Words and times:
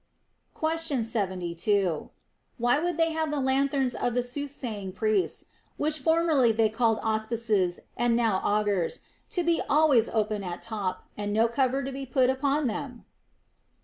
Question 0.55 1.03
72. 1.03 2.09
Why 2.57 2.79
would 2.79 2.97
they 2.97 3.11
have 3.11 3.29
the 3.29 3.39
lanthorns 3.39 3.93
of 3.93 4.15
the 4.15 4.23
soothsaying 4.23 4.93
priests 4.93 5.45
(which 5.77 5.99
formerly 5.99 6.51
they 6.51 6.69
called 6.69 6.97
Aus 7.03 7.27
pices, 7.27 7.81
and 7.95 8.15
now 8.15 8.39
Augures) 8.39 9.01
to 9.29 9.43
be 9.43 9.61
always 9.69 10.09
open 10.09 10.43
at 10.43 10.63
top, 10.63 11.03
and 11.15 11.31
no 11.31 11.47
cover 11.47 11.83
to 11.83 11.91
be 11.91 12.07
put 12.07 12.31
upon 12.31 12.65
them 12.65 13.05